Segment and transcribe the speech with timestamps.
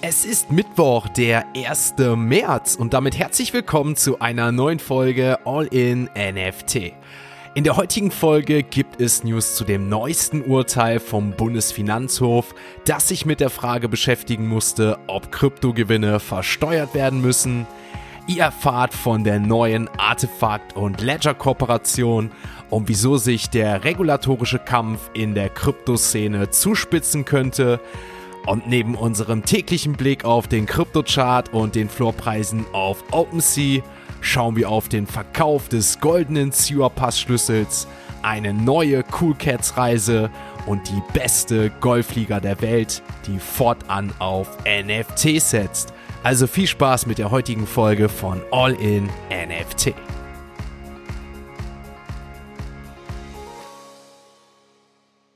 [0.00, 1.96] Es ist Mittwoch, der 1.
[2.14, 6.92] März und damit herzlich willkommen zu einer neuen Folge All in NFT.
[7.56, 13.26] In der heutigen Folge gibt es News zu dem neuesten Urteil vom Bundesfinanzhof, das sich
[13.26, 17.66] mit der Frage beschäftigen musste, ob Kryptogewinne versteuert werden müssen.
[18.28, 22.30] Ihr erfahrt von der neuen Artefakt- und Ledger-Kooperation
[22.70, 27.80] und wieso sich der regulatorische Kampf in der Kryptoszene zuspitzen könnte.
[28.48, 33.82] Und neben unserem täglichen Blick auf den Kryptochart und den Floorpreisen auf OpenSea
[34.22, 37.86] schauen wir auf den Verkauf des goldenen Sewer Pass Schlüssels,
[38.22, 40.30] eine neue Cool Cats Reise
[40.64, 45.92] und die beste Golfliga der Welt, die fortan auf NFT setzt.
[46.22, 49.92] Also viel Spaß mit der heutigen Folge von All in NFT.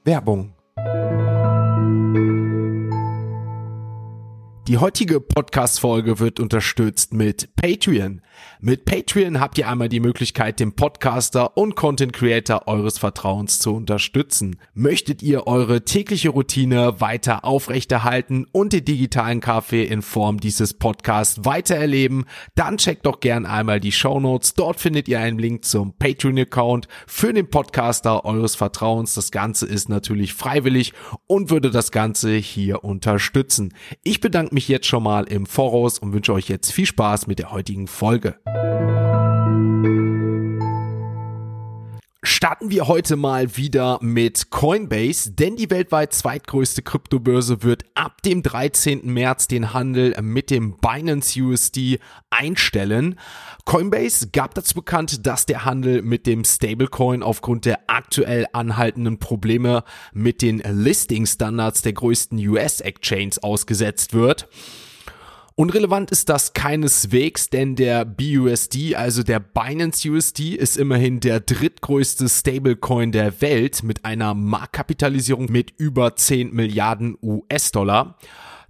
[0.02, 0.54] Werbung
[4.72, 8.22] Die heutige Podcast-Folge wird unterstützt mit Patreon.
[8.60, 13.74] Mit Patreon habt ihr einmal die Möglichkeit, den Podcaster und Content Creator eures Vertrauens zu
[13.74, 14.56] unterstützen.
[14.74, 21.44] Möchtet ihr eure tägliche Routine weiter aufrechterhalten und den digitalen Kaffee in Form dieses Podcasts
[21.44, 24.54] weiter erleben, dann checkt doch gern einmal die Show Notes.
[24.54, 29.14] Dort findet ihr einen Link zum Patreon-Account für den Podcaster eures Vertrauens.
[29.14, 30.92] Das Ganze ist natürlich freiwillig
[31.26, 33.74] und würde das Ganze hier unterstützen.
[34.02, 37.38] Ich bedanke mich jetzt schon mal im Voraus und wünsche euch jetzt viel Spaß mit
[37.38, 38.31] der heutigen Folge.
[42.24, 48.42] Starten wir heute mal wieder mit Coinbase, denn die weltweit zweitgrößte Kryptobörse wird ab dem
[48.42, 49.12] 13.
[49.12, 51.98] März den Handel mit dem Binance USD
[52.30, 53.18] einstellen.
[53.64, 59.84] Coinbase gab dazu bekannt, dass der Handel mit dem Stablecoin aufgrund der aktuell anhaltenden Probleme
[60.12, 64.48] mit den Listing-Standards der größten US-Exchanges ausgesetzt wird.
[65.54, 72.26] Unrelevant ist das keineswegs, denn der BUSD, also der Binance USD, ist immerhin der drittgrößte
[72.30, 78.16] Stablecoin der Welt mit einer Marktkapitalisierung mit über 10 Milliarden US-Dollar.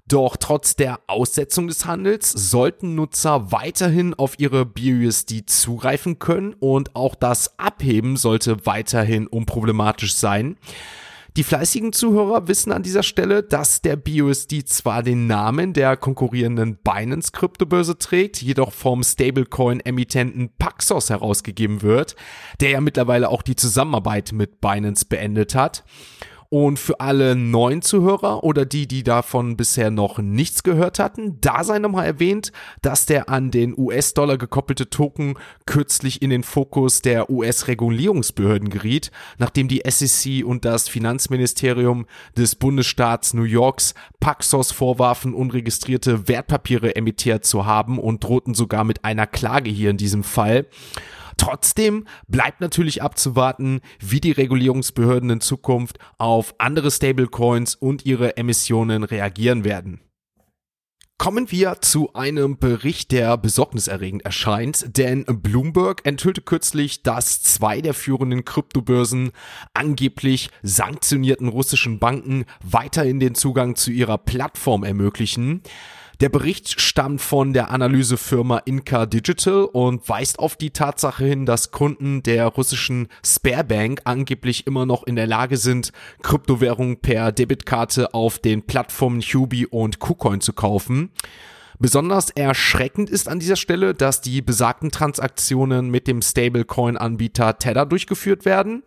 [0.08, 6.96] Doch trotz der Aussetzung des Handels sollten Nutzer weiterhin auf ihre BUSD zugreifen können und
[6.96, 10.56] auch das Abheben sollte weiterhin unproblematisch sein.
[11.38, 16.76] Die fleißigen Zuhörer wissen an dieser Stelle, dass der BUSD zwar den Namen der konkurrierenden
[16.76, 22.16] Binance Kryptobörse trägt, jedoch vom Stablecoin-Emittenten Paxos herausgegeben wird,
[22.60, 25.84] der ja mittlerweile auch die Zusammenarbeit mit Binance beendet hat.
[26.52, 31.64] Und für alle neuen Zuhörer oder die, die davon bisher noch nichts gehört hatten, da
[31.64, 32.52] sei nochmal erwähnt,
[32.82, 39.66] dass der an den US-Dollar gekoppelte Token kürzlich in den Fokus der US-Regulierungsbehörden geriet, nachdem
[39.66, 42.04] die SEC und das Finanzministerium
[42.36, 49.06] des Bundesstaats New Yorks Paxos vorwarfen, unregistrierte Wertpapiere emittiert zu haben und drohten sogar mit
[49.06, 50.66] einer Klage hier in diesem Fall.
[51.42, 59.03] Trotzdem bleibt natürlich abzuwarten, wie die Regulierungsbehörden in Zukunft auf andere Stablecoins und ihre Emissionen
[59.03, 60.00] reagieren werden.
[61.19, 67.94] Kommen wir zu einem Bericht, der besorgniserregend erscheint, denn Bloomberg enthüllte kürzlich, dass zwei der
[67.94, 69.32] führenden Kryptobörsen
[69.75, 75.62] angeblich sanktionierten russischen Banken weiterhin den Zugang zu ihrer Plattform ermöglichen.
[76.22, 81.72] Der Bericht stammt von der Analysefirma Inca Digital und weist auf die Tatsache hin, dass
[81.72, 85.90] Kunden der russischen Sparebank angeblich immer noch in der Lage sind,
[86.22, 91.10] Kryptowährungen per Debitkarte auf den Plattformen Hubi und KuCoin zu kaufen.
[91.80, 98.44] Besonders erschreckend ist an dieser Stelle, dass die besagten Transaktionen mit dem Stablecoin-Anbieter Tether durchgeführt
[98.44, 98.84] werden.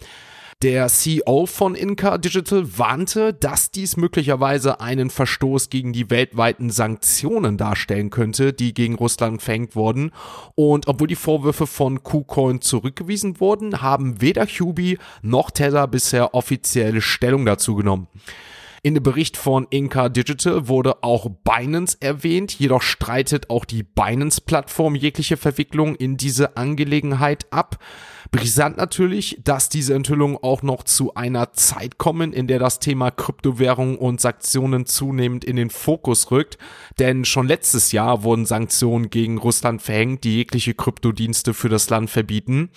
[0.65, 7.55] Der CEO von Inca Digital warnte, dass dies möglicherweise einen Verstoß gegen die weltweiten Sanktionen
[7.55, 10.09] darstellen könnte, die gegen Russland verhängt wurden.
[10.55, 17.01] Und obwohl die Vorwürfe von KuCoin zurückgewiesen wurden, haben weder Hubi noch Tether bisher offizielle
[17.01, 18.07] Stellung dazu genommen.
[18.85, 24.93] In dem Bericht von Inca Digital wurde auch Binance erwähnt, jedoch streitet auch die Binance-Plattform
[24.93, 27.79] jegliche Verwicklung in diese Angelegenheit ab.
[28.29, 33.09] Brisant natürlich, dass diese Enthüllungen auch noch zu einer Zeit kommen, in der das Thema
[33.09, 36.59] Kryptowährung und Sanktionen zunehmend in den Fokus rückt,
[36.99, 42.11] denn schon letztes Jahr wurden Sanktionen gegen Russland verhängt, die jegliche Kryptodienste für das Land
[42.11, 42.69] verbieten.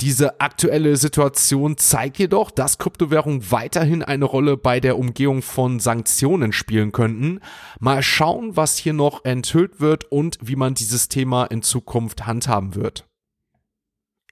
[0.00, 6.52] Diese aktuelle Situation zeigt jedoch, dass Kryptowährungen weiterhin eine Rolle bei der Umgehung von Sanktionen
[6.52, 7.40] spielen könnten.
[7.80, 12.74] Mal schauen, was hier noch enthüllt wird und wie man dieses Thema in Zukunft handhaben
[12.74, 13.07] wird.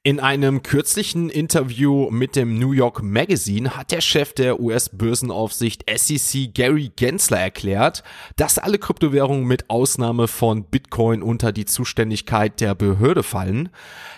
[0.06, 6.54] In einem kürzlichen Interview mit dem New York Magazine hat der Chef der US-Börsenaufsicht SEC
[6.54, 8.04] Gary Gensler erklärt,
[8.36, 13.68] dass alle Kryptowährungen mit Ausnahme von Bitcoin unter die Zuständigkeit der Behörde fallen.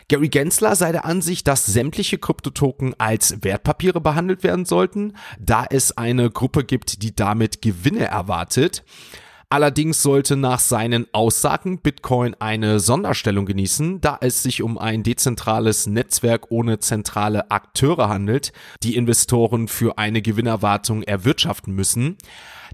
[0.08, 5.96] Gary Gensler sei der Ansicht, dass sämtliche Kryptotoken als Wertpapiere behandelt werden sollten, da es
[5.96, 8.84] eine Gruppe gibt, die damit Gewinne erwartet.
[9.50, 15.86] Allerdings sollte nach seinen Aussagen Bitcoin eine Sonderstellung genießen, da es sich um ein dezentrales
[15.86, 18.52] Netzwerk ohne zentrale Akteure handelt,
[18.82, 22.18] die Investoren für eine Gewinnerwartung erwirtschaften müssen.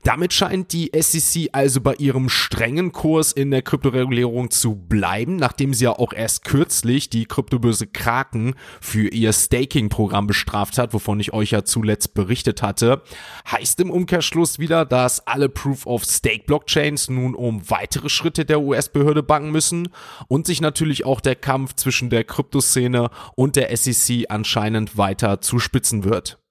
[0.05, 5.73] Damit scheint die SEC also bei ihrem strengen Kurs in der Kryptoregulierung zu bleiben, nachdem
[5.73, 11.33] sie ja auch erst kürzlich die Kryptobörse Kraken für ihr Staking-Programm bestraft hat, wovon ich
[11.33, 13.01] euch ja zuletzt berichtet hatte.
[13.51, 19.89] Heißt im Umkehrschluss wieder, dass alle Proof-of-Stake-Blockchains nun um weitere Schritte der US-Behörde bangen müssen
[20.29, 26.05] und sich natürlich auch der Kampf zwischen der Kryptoszene und der SEC anscheinend weiter zuspitzen
[26.05, 26.44] wird.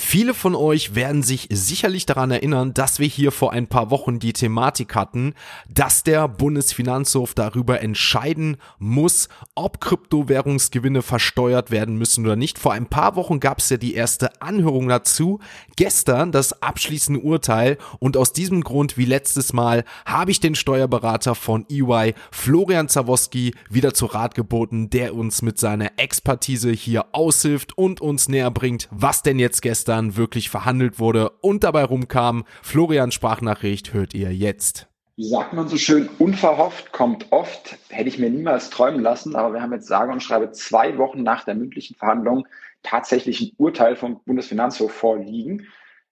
[0.00, 4.20] Viele von euch werden sich sicherlich daran erinnern, dass wir hier vor ein paar Wochen
[4.20, 5.34] die Thematik hatten,
[5.68, 12.60] dass der Bundesfinanzhof darüber entscheiden muss, ob Kryptowährungsgewinne versteuert werden müssen oder nicht.
[12.60, 15.40] Vor ein paar Wochen gab es ja die erste Anhörung dazu.
[15.74, 21.34] Gestern das abschließende Urteil und aus diesem Grund wie letztes Mal habe ich den Steuerberater
[21.34, 27.76] von EY, Florian Zawoski, wieder zu Rat geboten, der uns mit seiner Expertise hier aushilft
[27.76, 32.44] und uns näher bringt, was denn jetzt gestern dann wirklich verhandelt wurde und dabei rumkam.
[32.62, 34.88] Florian Sprachnachricht hört ihr jetzt.
[35.16, 37.76] Wie sagt man so schön, unverhofft kommt oft.
[37.88, 41.24] Hätte ich mir niemals träumen lassen, aber wir haben jetzt sage und schreibe zwei Wochen
[41.24, 42.46] nach der mündlichen Verhandlung
[42.84, 45.66] tatsächlich ein Urteil vom Bundesfinanzhof vorliegen.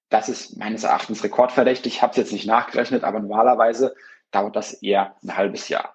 [0.09, 1.95] Das ist meines Erachtens rekordverdächtig.
[1.95, 3.95] Ich habe es jetzt nicht nachgerechnet, aber normalerweise
[4.33, 5.95] dauert das eher ein halbes Jahr.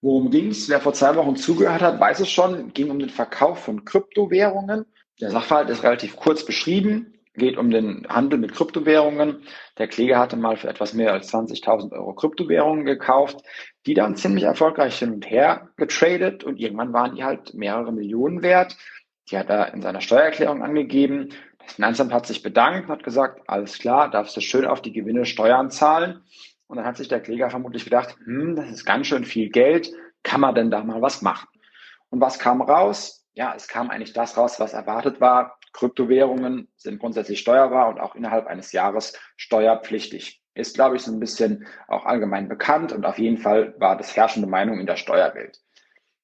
[0.00, 0.68] Worum ging es?
[0.68, 2.72] Wer vor zwei Wochen zugehört hat, weiß es schon.
[2.72, 4.86] Ging um den Verkauf von Kryptowährungen.
[5.20, 9.42] Der Sachverhalt ist relativ kurz beschrieben geht um den Handel mit Kryptowährungen.
[9.78, 13.42] Der Kläger hatte mal für etwas mehr als 20.000 Euro Kryptowährungen gekauft,
[13.86, 18.42] die dann ziemlich erfolgreich hin und her getradet und irgendwann waren die halt mehrere Millionen
[18.42, 18.76] wert.
[19.30, 21.30] Die hat er in seiner Steuererklärung angegeben.
[21.58, 24.92] Das Finanzamt hat sich bedankt und hat gesagt, alles klar, darfst du schön auf die
[24.92, 26.22] Gewinne Steuern zahlen.
[26.66, 29.90] Und dann hat sich der Kläger vermutlich gedacht, hm, das ist ganz schön viel Geld,
[30.22, 31.48] kann man denn da mal was machen?
[32.10, 33.26] Und was kam raus?
[33.34, 35.58] Ja, es kam eigentlich das raus, was erwartet war.
[35.74, 40.40] Kryptowährungen sind grundsätzlich steuerbar und auch innerhalb eines Jahres steuerpflichtig.
[40.54, 44.16] Ist, glaube ich, so ein bisschen auch allgemein bekannt und auf jeden Fall war das
[44.16, 45.60] herrschende Meinung in der Steuerwelt.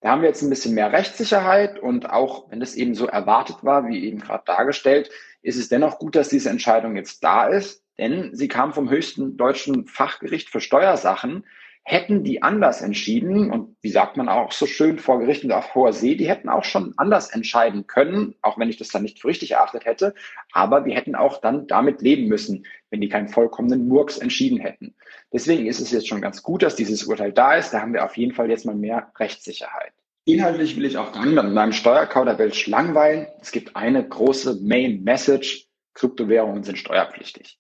[0.01, 3.57] Da haben wir jetzt ein bisschen mehr Rechtssicherheit und auch wenn es eben so erwartet
[3.63, 5.11] war, wie eben gerade dargestellt,
[5.43, 9.37] ist es dennoch gut, dass diese Entscheidung jetzt da ist, denn sie kam vom höchsten
[9.37, 11.45] deutschen Fachgericht für Steuersachen,
[11.83, 15.75] hätten die anders entschieden und wie sagt man auch so schön vor Gericht und auf
[15.75, 19.21] hoher See, die hätten auch schon anders entscheiden können, auch wenn ich das dann nicht
[19.21, 20.15] für richtig erachtet hätte,
[20.53, 24.95] aber wir hätten auch dann damit leben müssen, wenn die keinen vollkommenen Murks entschieden hätten.
[25.33, 28.05] Deswegen ist es jetzt schon ganz gut, dass dieses Urteil da ist, da haben wir
[28.05, 29.93] auf jeden Fall jetzt mal mehr Rechtssicherheit.
[30.27, 33.27] Inhaltlich will ich auch gar niemanden in meinem Steuerkauderwelsch langweilen.
[33.41, 37.59] Es gibt eine große Main Message, Kryptowährungen sind steuerpflichtig.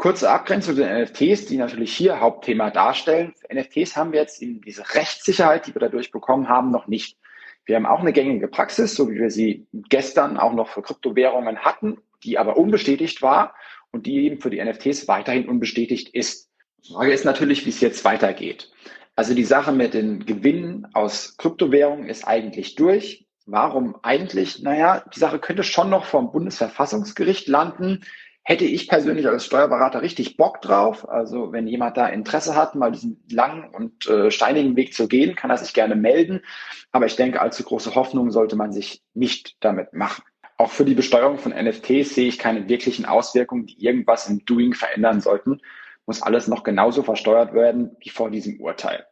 [0.00, 3.34] Kurze Abgrenzung zu den NFTs, die natürlich hier Hauptthema darstellen.
[3.52, 7.18] NFTs haben wir jetzt eben diese Rechtssicherheit, die wir dadurch bekommen haben, noch nicht.
[7.66, 11.58] Wir haben auch eine gängige Praxis, so wie wir sie gestern auch noch für Kryptowährungen
[11.58, 13.54] hatten, die aber unbestätigt war
[13.90, 16.48] und die eben für die NFTs weiterhin unbestätigt ist.
[16.82, 18.72] Die Frage ist natürlich, wie es jetzt weitergeht.
[19.16, 23.26] Also die Sache mit den Gewinnen aus Kryptowährungen ist eigentlich durch.
[23.44, 24.62] Warum eigentlich?
[24.62, 28.02] Naja, die Sache könnte schon noch vom Bundesverfassungsgericht landen.
[28.42, 31.08] Hätte ich persönlich als Steuerberater richtig Bock drauf.
[31.08, 35.36] Also wenn jemand da Interesse hat, mal diesen langen und äh, steinigen Weg zu gehen,
[35.36, 36.42] kann er sich gerne melden.
[36.90, 40.24] Aber ich denke, allzu große Hoffnung sollte man sich nicht damit machen.
[40.56, 44.74] Auch für die Besteuerung von NFTs sehe ich keine wirklichen Auswirkungen, die irgendwas im Doing
[44.74, 45.60] verändern sollten.
[46.06, 49.06] Muss alles noch genauso versteuert werden wie vor diesem Urteil.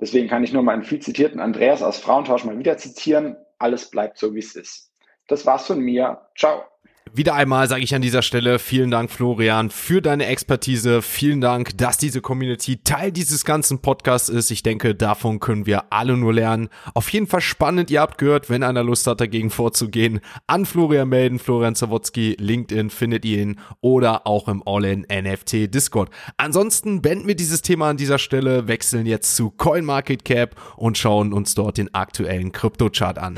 [0.00, 3.36] Deswegen kann ich nur meinen viel zitierten Andreas aus Frauentausch mal wieder zitieren.
[3.58, 4.92] Alles bleibt so, wie es ist.
[5.26, 6.28] Das war's von mir.
[6.36, 6.64] Ciao.
[7.12, 11.02] Wieder einmal sage ich an dieser Stelle vielen Dank, Florian, für deine Expertise.
[11.02, 14.52] Vielen Dank, dass diese Community Teil dieses ganzen Podcasts ist.
[14.52, 16.68] Ich denke, davon können wir alle nur lernen.
[16.94, 17.90] Auf jeden Fall spannend.
[17.90, 21.40] Ihr habt gehört, wenn einer Lust hat, dagegen vorzugehen, an Florian melden.
[21.40, 26.10] Florian Zawodski, LinkedIn findet ihr ihn oder auch im All-in NFT Discord.
[26.36, 31.56] Ansonsten beenden wir dieses Thema an dieser Stelle, wechseln jetzt zu CoinMarketCap und schauen uns
[31.56, 33.36] dort den aktuellen Kryptochart an.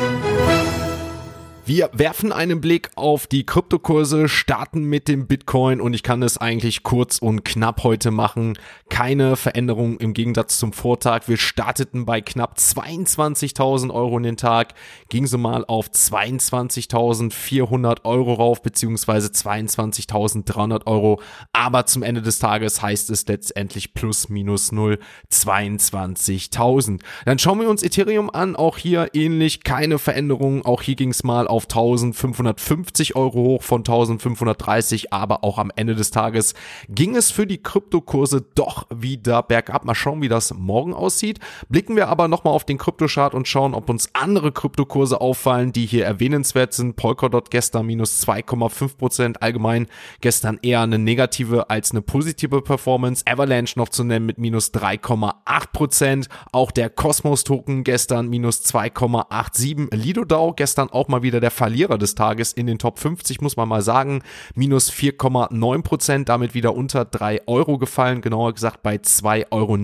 [1.64, 6.36] Wir werfen einen Blick auf die Kryptokurse, starten mit dem Bitcoin und ich kann es
[6.36, 8.58] eigentlich kurz und knapp heute machen.
[8.88, 11.28] Keine Veränderung im Gegensatz zum Vortag.
[11.28, 14.74] Wir starteten bei knapp 22.000 Euro in den Tag,
[15.08, 21.20] ging so mal auf 22.400 Euro rauf, beziehungsweise 22.300 Euro.
[21.52, 24.98] Aber zum Ende des Tages heißt es letztendlich plus minus null
[25.30, 26.98] 22.000.
[27.24, 28.56] Dann schauen wir uns Ethereum an.
[28.56, 30.64] Auch hier ähnlich, keine Veränderung.
[30.64, 35.94] Auch hier ging es mal auf 1550 Euro hoch von 1530, aber auch am Ende
[35.94, 36.54] des Tages
[36.88, 39.84] ging es für die Kryptokurse doch wieder bergab.
[39.84, 41.40] Mal schauen, wie das morgen aussieht.
[41.68, 45.84] Blicken wir aber nochmal auf den Kryptochart und schauen, ob uns andere Kryptokurse auffallen, die
[45.84, 46.96] hier erwähnenswert sind.
[46.96, 49.88] Polkadot gestern minus 2,5 Prozent, allgemein
[50.22, 53.24] gestern eher eine negative als eine positive Performance.
[53.26, 56.28] Avalanche noch zu nennen mit minus 3,8 Prozent.
[56.50, 59.94] Auch der Cosmos Token gestern minus 2,87.
[59.94, 63.56] Lido DAO gestern auch mal wieder der Verlierer des Tages in den Top 50, muss
[63.56, 64.22] man mal sagen.
[64.54, 68.22] Minus 4,9 Prozent, damit wieder unter 3 Euro gefallen.
[68.22, 69.76] Genauer gesagt bei 2,90 Euro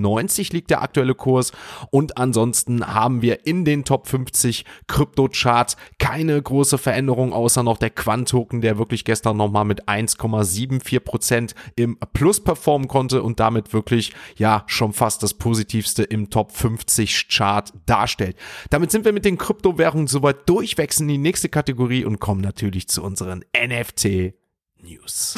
[0.52, 1.52] liegt der aktuelle Kurs.
[1.90, 7.90] Und ansonsten haben wir in den Top 50 Krypto-Charts keine große Veränderung, außer noch der
[7.90, 14.12] Quant-Token, der wirklich gestern nochmal mit 1,74 Prozent im Plus performen konnte und damit wirklich,
[14.36, 18.36] ja, schon fast das Positivste im Top 50 Chart darstellt.
[18.70, 22.40] Damit sind wir mit den Kryptowährungen soweit durch, wechseln die nächste nächste Kategorie und kommen
[22.40, 24.34] natürlich zu unseren NFT
[24.82, 25.36] News.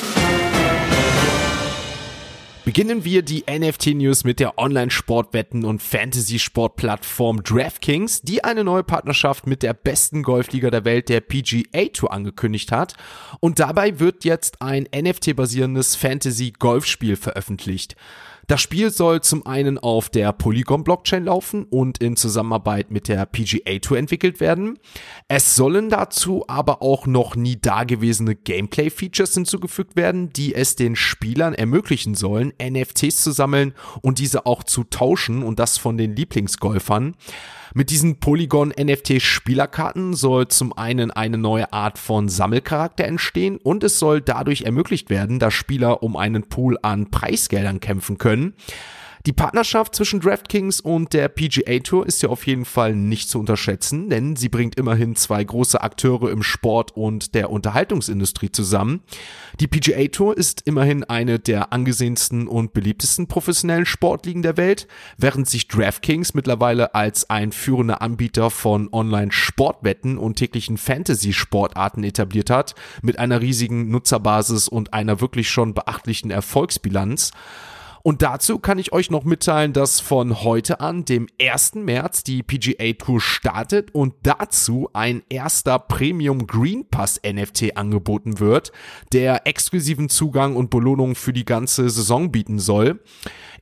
[2.64, 9.62] Beginnen wir die NFT-News mit der Online-Sportwetten- und Fantasy-Sport-Plattform DraftKings, die eine neue Partnerschaft mit
[9.62, 12.94] der besten Golfliga der Welt, der PGA Tour, angekündigt hat.
[13.40, 17.96] Und dabei wird jetzt ein NFT-basierendes Fantasy-Golfspiel veröffentlicht.
[18.50, 23.24] Das Spiel soll zum einen auf der Polygon Blockchain laufen und in Zusammenarbeit mit der
[23.24, 24.80] PGA Tour entwickelt werden.
[25.28, 30.96] Es sollen dazu aber auch noch nie dagewesene Gameplay Features hinzugefügt werden, die es den
[30.96, 36.16] Spielern ermöglichen sollen, NFTs zu sammeln und diese auch zu tauschen und das von den
[36.16, 37.14] Lieblingsgolfern.
[37.72, 43.84] Mit diesen Polygon NFT Spielerkarten soll zum einen eine neue Art von Sammelcharakter entstehen und
[43.84, 48.54] es soll dadurch ermöglicht werden, dass Spieler um einen Pool an Preisgeldern kämpfen können.
[49.26, 53.38] Die Partnerschaft zwischen DraftKings und der PGA Tour ist ja auf jeden Fall nicht zu
[53.38, 59.02] unterschätzen, denn sie bringt immerhin zwei große Akteure im Sport und der Unterhaltungsindustrie zusammen.
[59.60, 65.46] Die PGA Tour ist immerhin eine der angesehensten und beliebtesten professionellen Sportligen der Welt, während
[65.46, 73.18] sich DraftKings mittlerweile als ein führender Anbieter von Online-Sportwetten und täglichen Fantasy-Sportarten etabliert hat, mit
[73.18, 77.32] einer riesigen Nutzerbasis und einer wirklich schon beachtlichen Erfolgsbilanz.
[78.02, 81.74] Und dazu kann ich euch noch mitteilen, dass von heute an, dem 1.
[81.76, 88.72] März, die PGA Tour startet und dazu ein erster Premium Green Pass NFT angeboten wird,
[89.12, 93.00] der exklusiven Zugang und Belohnung für die ganze Saison bieten soll.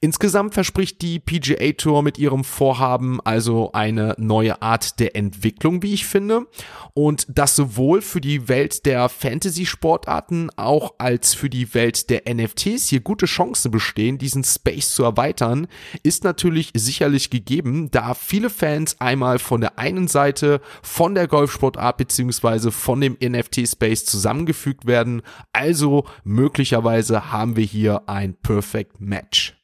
[0.01, 5.95] Insgesamt verspricht die PGA Tour mit ihrem Vorhaben also eine neue Art der Entwicklung, wie
[5.95, 6.47] ich finde.
[6.95, 12.89] Und das sowohl für die Welt der Fantasy-Sportarten auch als für die Welt der NFTs
[12.89, 15.67] hier gute Chancen bestehen, diesen Space zu erweitern,
[16.03, 21.97] ist natürlich sicherlich gegeben, da viele Fans einmal von der einen Seite von der Golfsportart
[21.97, 25.23] beziehungsweise von dem NFT-Space zusammengefügt werden.
[25.53, 29.58] Also möglicherweise haben wir hier ein Perfect Match.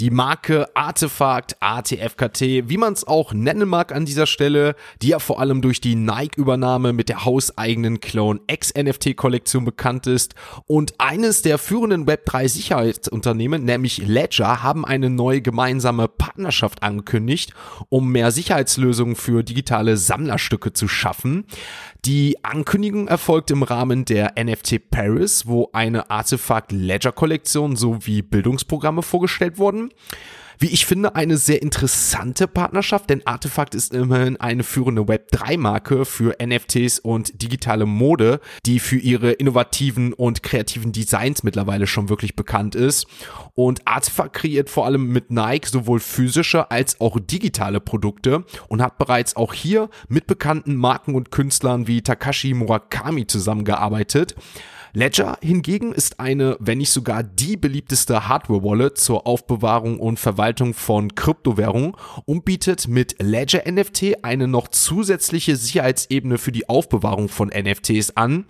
[0.00, 5.20] Die Marke Artefakt, ATFKT, wie man es auch nennen mag an dieser Stelle, die ja
[5.20, 10.34] vor allem durch die Nike-Übernahme mit der hauseigenen Clone X-NFT-Kollektion bekannt ist.
[10.66, 17.54] Und eines der führenden Web3-Sicherheitsunternehmen, nämlich Ledger, haben eine neue gemeinsame Partnerschaft angekündigt,
[17.88, 21.46] um mehr Sicherheitslösungen für digitale Sammlerstücke zu schaffen.
[22.04, 29.02] Die Ankündigung erfolgt im Rahmen der NFT Paris, wo eine Artefakt Ledger Kollektion sowie Bildungsprogramme
[29.02, 29.90] vorgestellt wurden.
[30.58, 36.36] Wie ich finde, eine sehr interessante Partnerschaft, denn Artefakt ist immerhin eine führende Web3-Marke für
[36.44, 42.74] NFTs und digitale Mode, die für ihre innovativen und kreativen Designs mittlerweile schon wirklich bekannt
[42.74, 43.06] ist.
[43.54, 48.98] Und Artefakt kreiert vor allem mit Nike sowohl physische als auch digitale Produkte und hat
[48.98, 54.34] bereits auch hier mit bekannten Marken und Künstlern wie Takashi Murakami zusammengearbeitet.
[54.96, 61.16] Ledger hingegen ist eine, wenn nicht sogar die beliebteste Hardware-Wallet zur Aufbewahrung und Verwaltung von
[61.16, 61.96] Kryptowährungen
[62.26, 68.46] und bietet mit Ledger NFT eine noch zusätzliche Sicherheitsebene für die Aufbewahrung von NFTs an.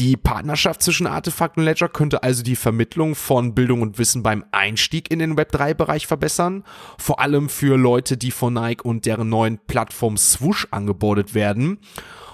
[0.00, 4.44] Die Partnerschaft zwischen Artefakt und Ledger könnte also die Vermittlung von Bildung und Wissen beim
[4.50, 6.64] Einstieg in den Web3-Bereich verbessern,
[6.98, 11.78] vor allem für Leute, die von Nike und deren neuen Plattform Swoosh angebordet werden.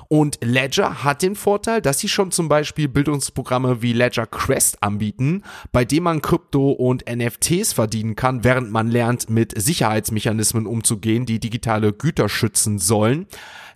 [0.08, 5.42] Und Ledger hat den Vorteil, dass sie schon zum Beispiel Bildungsprogramme wie Ledger Crest anbieten,
[5.72, 11.40] bei dem man Krypto und NFTs verdienen kann, während man lernt, mit Sicherheitsmechanismen umzugehen, die
[11.40, 13.26] digitale Güter schützen sollen.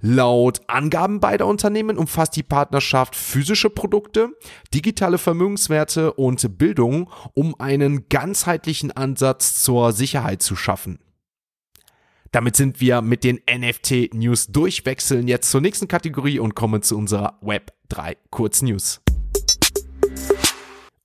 [0.03, 4.31] Laut Angaben beider Unternehmen umfasst die Partnerschaft physische Produkte,
[4.73, 10.99] digitale Vermögenswerte und Bildung, um einen ganzheitlichen Ansatz zur Sicherheit zu schaffen.
[12.33, 17.39] Damit sind wir mit den NFT-News durchwechseln jetzt zur nächsten Kategorie und kommen zu unserer
[17.41, 19.01] Web 3 Kurznews.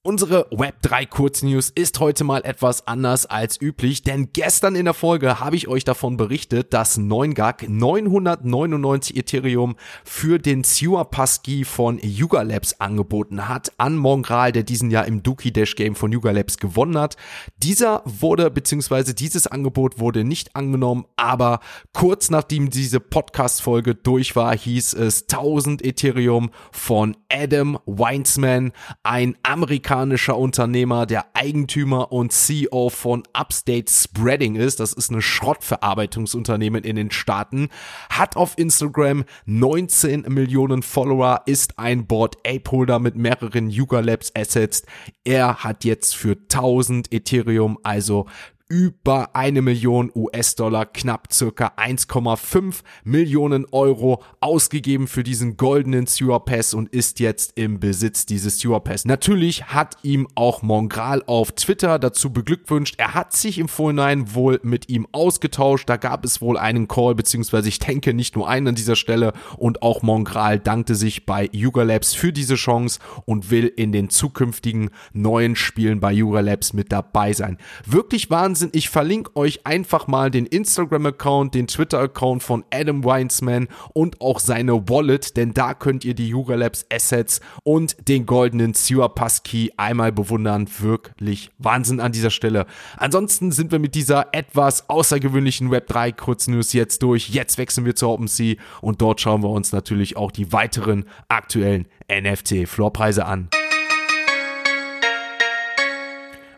[0.08, 5.40] Unsere Web3 Kurznews ist heute mal etwas anders als üblich, denn gestern in der Folge
[5.40, 12.44] habe ich euch davon berichtet, dass 9gag 999 Ethereum für den Sewer Passkey von Yuga
[12.44, 16.60] Labs angeboten hat an Mongral, der diesen Jahr im Dookie Dash Game von Yuga Labs
[16.60, 17.18] gewonnen hat.
[17.58, 21.62] Dieser wurde, beziehungsweise dieses Angebot wurde nicht angenommen, aber
[21.94, 28.72] kurz nachdem diese Podcast-Folge durch war, hieß es 1000 Ethereum von Adam Weinsman,
[29.02, 34.82] ein Amerikaner amerikanischer Unternehmer, der Eigentümer und CEO von Upstate Spreading ist.
[34.82, 37.70] Das ist eine Schrottverarbeitungsunternehmen in den Staaten.
[38.10, 44.34] Hat auf Instagram 19 Millionen Follower, ist ein Board Ape Holder mit mehreren Yuga Labs
[44.36, 44.84] Assets.
[45.24, 48.26] Er hat jetzt für 1000 Ethereum, also
[48.68, 56.74] über eine Million US-Dollar, knapp circa 1,5 Millionen Euro ausgegeben für diesen goldenen Sewer Pass
[56.74, 59.06] und ist jetzt im Besitz dieses Sewer Pass.
[59.06, 62.96] Natürlich hat ihm auch Mongral auf Twitter dazu beglückwünscht.
[62.98, 65.88] Er hat sich im Vorhinein wohl mit ihm ausgetauscht.
[65.88, 69.34] Da gab es wohl einen Call, beziehungsweise ich denke nicht nur einen an dieser Stelle
[69.58, 74.10] und auch Mongral dankte sich bei Yuga Labs für diese Chance und will in den
[74.10, 77.60] zukünftigen neuen Spielen bei Yuga Labs mit dabei sein.
[77.86, 78.70] Wirklich waren Wahnsinn.
[78.72, 84.88] Ich verlinke euch einfach mal den Instagram-Account, den Twitter-Account von Adam Weinsman und auch seine
[84.88, 90.14] Wallet, denn da könnt ihr die Yuga Labs Assets und den goldenen Sewer Passkey einmal
[90.14, 90.70] bewundern.
[90.80, 92.66] Wirklich Wahnsinn an dieser Stelle.
[92.96, 97.28] Ansonsten sind wir mit dieser etwas außergewöhnlichen Web3 Kurznews jetzt durch.
[97.28, 101.90] Jetzt wechseln wir zur OpenSea und dort schauen wir uns natürlich auch die weiteren aktuellen
[102.10, 103.50] NFT-Floorpreise an.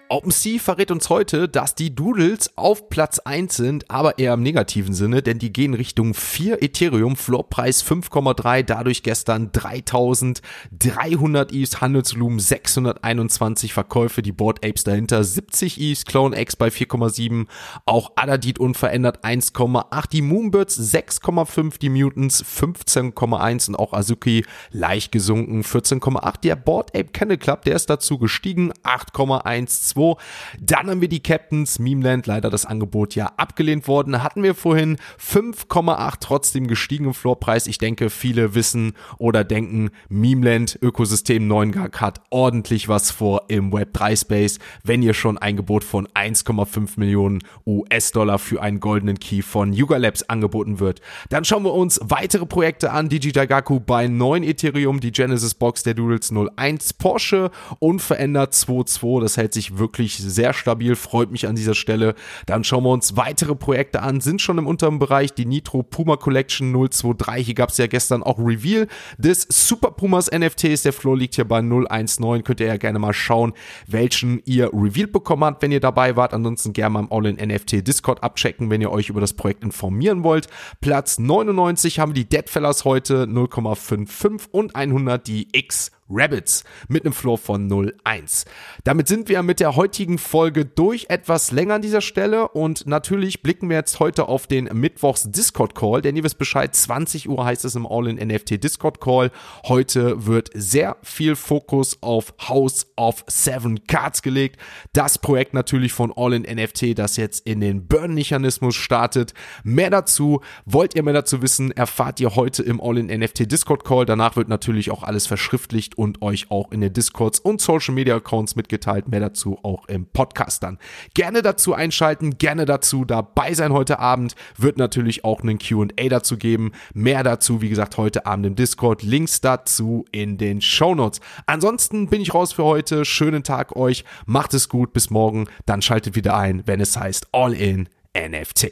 [0.10, 4.94] OpenSea verrät uns heute, dass die Doodles auf Platz 1 sind, aber eher im negativen
[4.94, 13.74] Sinne, denn die gehen Richtung 4 Ethereum, Floorpreis 5,3, dadurch gestern 3300 ETH, Handelsvolumen 621
[13.74, 17.48] Verkäufe, die Board Apes dahinter 70 ETH, Clone X bei 4,7,
[17.86, 25.64] auch Adadit unverändert 1,8, die Moonbirds 6,5, die Mutants 15,1 und auch Azuki leicht gesunken
[25.64, 30.16] 14,8, der Board Ape Kennel Club, der ist dazu gestiegen 8,12 2.
[30.62, 34.24] Dann haben wir die Captains, Memeland, leider das Angebot ja abgelehnt worden.
[34.24, 37.68] Hatten wir vorhin 5,8 trotzdem gestiegen im Floorpreis.
[37.68, 43.74] Ich denke, viele wissen oder denken, Memeland Ökosystem 9 GAG hat ordentlich was vor im
[43.74, 49.42] Web3 Space, wenn ihr schon ein Gebot von 1,5 Millionen US-Dollar für einen goldenen Key
[49.42, 51.02] von Yuga Labs angeboten wird.
[51.30, 53.10] Dann schauen wir uns weitere Projekte an.
[53.10, 59.22] Digitagaku bei 9 Ethereum, die Genesis Box der Doodles 01, Porsche unverändert 2.2.
[59.22, 62.14] Das hält sich wirklich wirklich sehr stabil, freut mich an dieser Stelle.
[62.46, 66.18] Dann schauen wir uns weitere Projekte an, sind schon im unteren Bereich, die Nitro Puma
[66.18, 71.18] Collection 023, hier gab es ja gestern auch Reveal des Super Pumas NFTs, der Floor
[71.18, 73.54] liegt hier bei 019, könnt ihr ja gerne mal schauen,
[73.88, 78.24] welchen ihr revealed bekommen habt, wenn ihr dabei wart, ansonsten gerne mal im All-in-NFT Discord
[78.24, 80.48] abchecken, wenn ihr euch über das Projekt informieren wollt.
[80.82, 87.38] Platz 99 haben die Deadfellers heute 0,55 und 100 die X Rabbits mit einem Floor
[87.38, 88.46] von 0,1.
[88.84, 93.42] Damit sind wir mit der heutigen Folge durch etwas länger an dieser Stelle und natürlich
[93.42, 97.44] blicken wir jetzt heute auf den Mittwochs Discord Call, denn ihr wisst Bescheid, 20 Uhr
[97.44, 99.32] heißt es im All-in NFT Discord Call.
[99.66, 104.60] Heute wird sehr viel Fokus auf House of Seven Cards gelegt.
[104.94, 109.34] Das Projekt natürlich von All-in NFT, das jetzt in den Burn-Mechanismus startet.
[109.64, 114.06] Mehr dazu, wollt ihr mehr dazu wissen, erfahrt ihr heute im All-in NFT Discord Call.
[114.06, 118.16] Danach wird natürlich auch alles verschriftlicht und euch auch in den Discords und Social Media
[118.16, 119.08] Accounts mitgeteilt.
[119.08, 120.78] Mehr dazu auch im Podcast dann.
[121.14, 124.36] Gerne dazu einschalten, gerne dazu dabei sein heute Abend.
[124.58, 126.72] Wird natürlich auch einen QA dazu geben.
[126.94, 129.04] Mehr dazu, wie gesagt, heute Abend im Discord.
[129.04, 131.20] Links dazu in den Show Notes.
[131.48, 133.04] Ansonsten bin ich raus für heute.
[133.04, 134.06] Schönen Tag euch.
[134.26, 134.94] Macht es gut.
[134.94, 135.48] Bis morgen.
[135.66, 138.72] Dann schaltet wieder ein, wenn es heißt All in NFT.